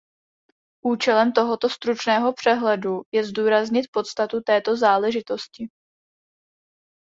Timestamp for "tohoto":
1.33-1.69